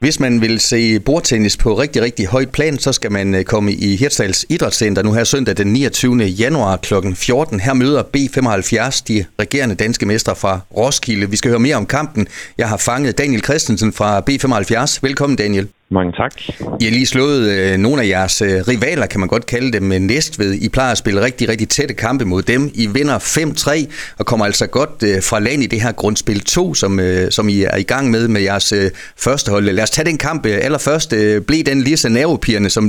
[0.00, 3.72] Hvis man vil se bordtennis på rigtig, rigtig højt plan, så skal man øh, komme
[3.72, 6.24] i Hirtshals Idrætscenter nu her søndag den 29.
[6.24, 6.94] januar kl.
[7.14, 7.60] 14.
[7.60, 11.30] Her møder B75 de regerende danske mestre fra Roskilde.
[11.30, 12.28] Vi skal høre mere om kampen.
[12.58, 14.98] Jeg har fanget Daniel Christensen fra B75.
[15.02, 15.68] Velkommen Daniel.
[15.98, 16.34] Mange tak.
[16.82, 19.84] I har lige slået øh, nogle af jeres øh, rivaler, kan man godt kalde dem,
[19.92, 20.50] med Næstved.
[20.66, 22.62] I plejer at spille rigtig, rigtig tætte kampe mod dem.
[22.82, 26.74] I vinder 5-3 og kommer altså godt øh, fra land i det her grundspil 2,
[26.82, 28.88] som, øh, som I er i gang med med jeres øh,
[29.26, 29.64] første hold.
[29.78, 31.10] Lad os tage den kamp øh, allerførst.
[31.20, 32.84] Øh, blev den lige så nervepirrende, som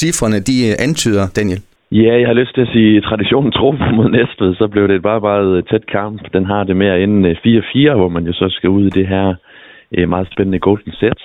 [0.00, 1.60] cifrene de øh, antyder, Daniel?
[2.02, 5.20] Ja, jeg har lyst til at sige, traditionen tro mod Næstved, så blev det bare
[5.28, 6.18] bare et tæt kamp.
[6.36, 7.30] Den har det med at ende
[7.92, 9.26] 4-4, hvor man jo så skal ud i det her
[9.96, 11.22] øh, meget spændende golden set.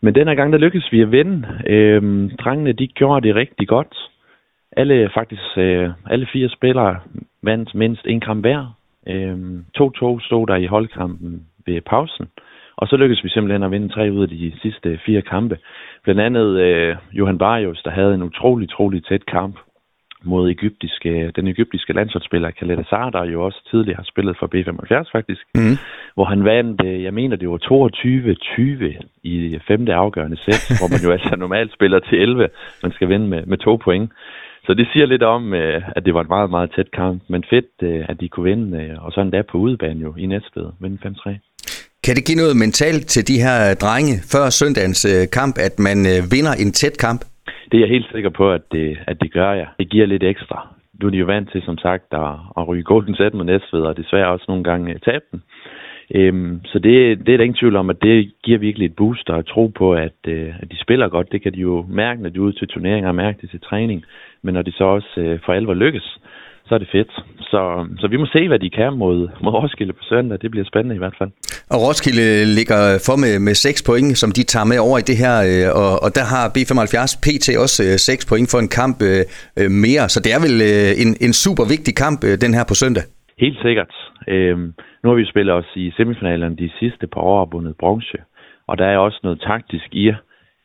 [0.00, 1.48] Men den her gang, der lykkedes vi at vinde.
[1.66, 3.96] Øhm, drengene, de gjorde det rigtig godt.
[4.72, 7.00] Alle, faktisk, øh, alle fire spillere
[7.42, 8.76] vandt mindst en kamp hver.
[9.06, 12.26] Øhm, 2-2 stod der i holdkampen ved pausen.
[12.76, 15.58] Og så lykkedes vi simpelthen at vinde tre ud af de sidste fire kampe.
[16.04, 19.56] Blandt andet øh, Johan Barrios, der havde en utrolig, utrolig tæt kamp
[20.26, 25.10] mod egyptiske, den egyptiske landsholdsspiller Khaled Azar, der jo også tidligere har spillet for B75
[25.16, 25.76] faktisk, mm.
[26.14, 27.60] hvor han vandt, øh, jeg mener det var
[28.96, 32.48] 22-20 i femte afgørende sæt, hvor man jo altså normalt spiller til 11,
[32.82, 34.12] man skal vinde med, med to point.
[34.66, 37.44] Så det siger lidt om, øh, at det var et meget, meget tæt kamp, men
[37.50, 40.98] fedt, øh, at de kunne vinde, og sådan der på udebane jo i Næstved, vinde
[41.04, 41.38] 5-3.
[42.04, 45.98] Kan det give noget mentalt til de her drenge før søndagens kamp, at man
[46.30, 47.20] vinder en tæt kamp?
[47.70, 49.66] Det er jeg helt sikker på, at det, at det gør jeg.
[49.78, 50.68] Det giver lidt ekstra.
[51.00, 53.80] Nu er de jo vant til, som sagt, at, at ryge golden set med Næstved,
[53.80, 55.42] og desværre også nogle gange øh, tabe den.
[56.14, 59.30] Øhm, så det, det er der ingen tvivl om, at det giver virkelig et boost
[59.30, 61.32] og tro på, at, øh, at de spiller godt.
[61.32, 63.60] Det kan de jo mærke, når de er ude til turneringer og mærke det til
[63.60, 64.04] træning.
[64.42, 66.18] Men når de så også øh, for alvor lykkes,
[66.66, 67.12] så er det fedt.
[67.40, 70.38] Så, så vi må se, hvad de kan mod, mod Roskilde på søndag.
[70.42, 71.30] Det bliver spændende i hvert fald.
[71.72, 72.26] Og Roskilde
[72.58, 75.68] ligger for med, med 6 point, som de tager med over i det her, øh,
[75.82, 80.04] og, og der har B75 PT også 6 øh, point for en kamp øh, mere.
[80.14, 80.54] Så det er vel
[81.04, 83.04] en, en super vigtig kamp, den her på søndag?
[83.44, 83.92] Helt sikkert.
[84.34, 84.68] Øhm,
[85.02, 87.48] nu har vi spillet os i semifinalerne de sidste par år og
[87.82, 88.18] bronze.
[88.68, 90.06] Og der er også noget taktisk i,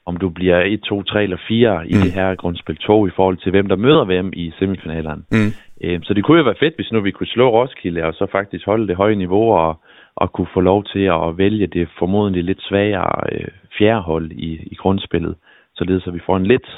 [0.06, 2.02] om du bliver 1, 2, 3 eller 4 i mm.
[2.02, 5.24] det her grundspil 2 i forhold til, hvem der møder hvem i semifinalerne.
[5.32, 5.52] Mm.
[5.84, 8.26] Øhm, så det kunne jo være fedt, hvis nu vi kunne slå Roskilde og så
[8.32, 9.80] faktisk holde det høje niveau og,
[10.22, 14.76] og kunne få lov til at vælge det formodentlig lidt svagere øh, fjerdehold i, i
[14.76, 15.36] grundspillet,
[15.76, 16.70] således at vi får en lidt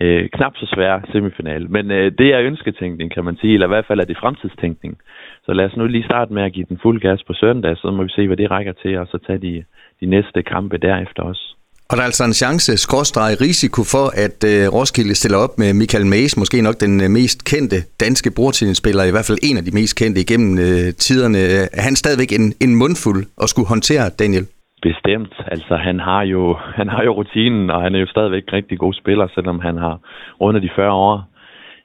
[0.00, 1.70] øh, knap så svær semifinal.
[1.70, 4.98] Men øh, det er ønsketænkning, kan man sige, eller i hvert fald er det fremtidstænkning.
[5.44, 7.90] Så lad os nu lige starte med at give den fuld gas på søndag, så
[7.90, 9.64] må vi se, hvad det rækker til, og så tage de,
[10.00, 11.51] de næste kampe derefter også.
[11.92, 15.70] Og der er altså en chance, skråstreg risiko for, at øh, Roskilde stiller op med
[15.80, 19.64] Michael Mays, måske nok den øh, mest kendte danske bordtennisspiller, i hvert fald en af
[19.66, 21.40] de mest kendte igennem øh, tiderne.
[21.78, 24.46] Er han stadigvæk en, en mundfuld at skulle håndtere, Daniel?
[24.88, 25.34] Bestemt.
[25.54, 26.42] Altså, han har, jo,
[26.78, 29.76] han har jo rutinen, og han er jo stadigvæk en rigtig god spiller, selvom han
[29.84, 29.94] har
[30.42, 31.16] rundet de 40 år.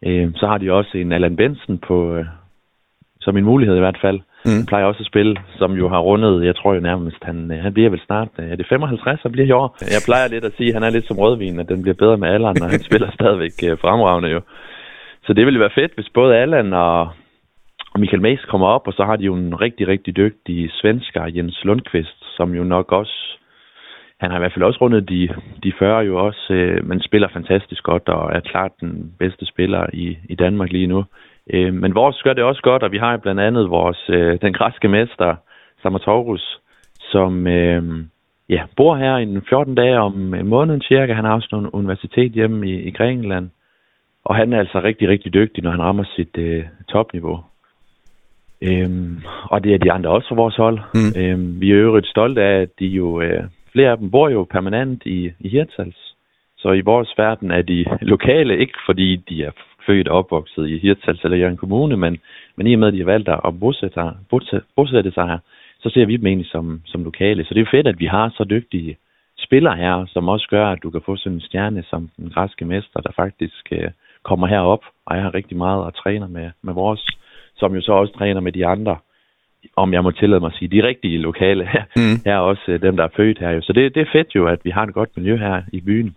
[0.07, 2.25] Øh, så har de også en Allan Benson på, øh,
[3.21, 4.19] som en mulighed i hvert fald.
[4.47, 4.65] Mm.
[4.65, 7.73] Plejer også at spille, som jo har rundet, jeg tror jo nærmest, han, øh, han
[7.73, 9.77] bliver vel snart, øh, er det 55, han bliver i år?
[9.81, 12.17] Jeg plejer lidt at sige, at han er lidt som rødvin, at den bliver bedre
[12.17, 14.41] med alderen, og han spiller stadigvæk øh, fremragende jo.
[15.25, 16.99] Så det ville være fedt, hvis både Allan og,
[17.93, 21.31] og Michael Mays kommer op, og så har de jo en rigtig, rigtig dygtig svensker,
[21.35, 23.17] Jens Lundqvist, som jo nok også,
[24.19, 25.29] han har i hvert fald også rundet de,
[25.63, 29.85] de 40 jo også, øh, men spiller fantastisk godt, og er klart den bedste spiller
[29.93, 31.03] i, i Danmark lige nu.
[31.49, 34.53] Øh, men vores gør det også godt, og vi har blandt andet vores, øh, den
[34.53, 35.35] græske mester,
[35.81, 36.59] Samatorus,
[36.99, 37.83] som øh,
[38.49, 40.13] ja, bor her i 14 dage om
[40.43, 41.13] måneden cirka.
[41.13, 43.49] Han har også nogle universitet hjemme i, i Grækenland.
[44.23, 47.39] Og han er altså rigtig, rigtig dygtig, når han rammer sit øh, topniveau.
[48.61, 50.79] Øhm, og det er de andre også fra vores hold.
[50.93, 51.21] Mm.
[51.21, 54.43] Øhm, vi er øvrigt stolte af, at de jo, øh, flere af dem bor jo
[54.43, 56.15] permanent i, i Hirtshals.
[56.57, 59.51] Så i vores verden er de lokale, ikke fordi de er
[59.87, 62.17] født og opvokset i Hirtshals eller Jørgen Kommune, men,
[62.55, 65.39] men i og med, at de har valgt at bosætte, bosætte, bosætte sig her,
[65.79, 67.45] så ser vi dem egentlig som, som lokale.
[67.45, 68.97] Så det er fedt, at vi har så dygtige
[69.37, 72.65] spillere her, som også gør, at du kan få sådan en stjerne som den græske
[72.65, 73.89] mester, der faktisk øh,
[74.23, 77.07] kommer herop, og jeg har rigtig meget at træne med, med vores,
[77.55, 78.97] som jo så også træner med de andre,
[79.75, 82.17] om jeg må tillade mig at sige, de rigtige lokale her, mm.
[82.25, 83.49] her er også øh, dem, der er født her.
[83.49, 83.61] Jo.
[83.61, 86.15] Så det, det er fedt jo, at vi har et godt miljø her i byen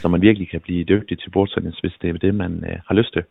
[0.00, 2.94] så man virkelig kan blive dygtig til bordtennis, hvis det er det, man øh, har
[2.94, 3.22] lyst til.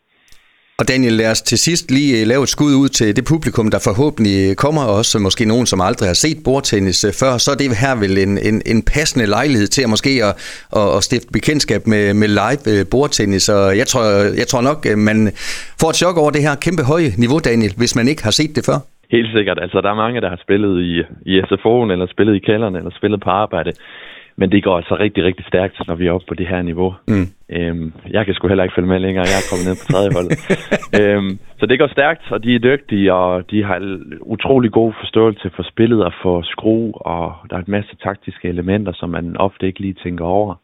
[0.79, 3.67] Og Daniel, lad os til sidst lige øh, lave et skud ud til det publikum,
[3.71, 7.57] der forhåbentlig kommer også, måske nogen, som aldrig har set bordtennis øh, før, så er
[7.61, 10.33] det her vel en, en, en passende lejlighed til at måske at,
[10.79, 13.45] at, at stifte bekendtskab med, med live øh, bordtennis.
[13.57, 14.03] Og jeg tror,
[14.41, 14.79] jeg tror nok,
[15.09, 15.19] man
[15.81, 18.51] får et chok over det her kæmpe høje niveau, Daniel, hvis man ikke har set
[18.57, 18.79] det før.
[19.15, 19.57] Helt sikkert.
[19.61, 20.93] Altså, der er mange, der har spillet i,
[21.31, 23.71] i SFO'en, eller spillet i kælderen, eller spillet på arbejde
[24.39, 26.95] men det går altså rigtig, rigtig stærkt, når vi er oppe på det her niveau.
[27.07, 27.27] Mm.
[27.49, 29.25] Øhm, jeg kan sgu heller ikke følge med længere.
[29.31, 30.29] Jeg er kommet ned på tredje hold.
[30.99, 33.79] øhm, så det går stærkt, og de er dygtige, og de har
[34.21, 38.93] utrolig god forståelse for spillet og for skru, og der er en masse taktiske elementer,
[38.95, 40.55] som man ofte ikke lige tænker over.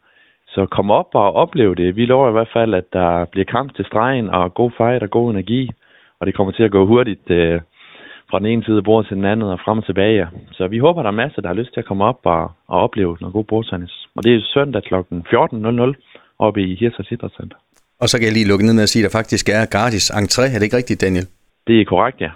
[0.48, 1.96] Så kom op og opleve det.
[1.96, 5.10] Vi lover i hvert fald, at der bliver kamp til stregen, og god fight og
[5.10, 5.72] god energi,
[6.20, 7.30] og det kommer til at gå hurtigt.
[7.30, 7.62] Øh,
[8.30, 10.28] fra den ene side af bordet til den anden og frem og tilbage.
[10.52, 12.78] Så vi håber, der er masser, der har lyst til at komme op og, og
[12.86, 13.96] opleve noget god bordtennis.
[14.16, 14.96] Og det er søndag kl.
[14.96, 15.94] 14.00
[16.40, 17.58] oppe i Hirsers Idrætscenter.
[18.02, 20.12] Og så kan jeg lige lukke ned med at sige, at der faktisk er gratis
[20.12, 20.44] entré.
[20.44, 21.28] Er det ikke rigtigt, Daniel?
[21.68, 22.30] Det er korrekt, ja.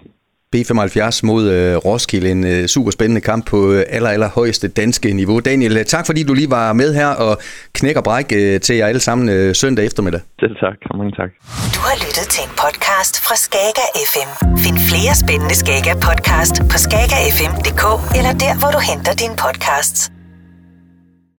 [0.56, 5.14] B75 mod øh, Roskilde, en øh, super spændende kamp på øh, aller, aller højeste danske
[5.14, 5.40] niveau.
[5.40, 7.38] Daniel, øh, tak fordi du lige var med her og
[7.74, 10.22] knækker bræk øh, til jer alle sammen øh, søndag eftermiddag.
[10.40, 11.30] Selv tak, og mange tak.
[11.76, 14.30] Du har lyttet til en podcast fra Skager FM.
[14.64, 17.84] Find flere spændende Skager podcast på skagerfm.dk
[18.18, 20.17] eller der, hvor du henter dine podcasts.